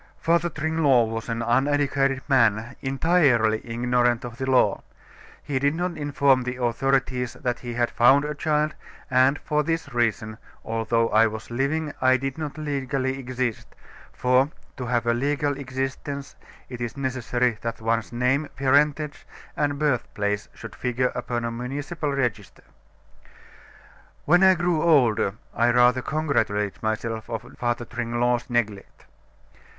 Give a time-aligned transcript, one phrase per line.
[0.17, 4.81] "Father Tringlot was an uneducated man, entirely ignorant of the law.
[5.43, 8.73] He did not inform the authorities that he had found a child,
[9.11, 13.75] and, for this reason, although I was living, I did not legally exist,
[14.11, 16.35] for, to have a legal existence
[16.67, 22.63] it is necessary that one's name, parentage, and birthplace should figure upon a municipal register.
[24.25, 29.05] "When I grew older, I rather congratulated myself on Father Tringlot's neglect.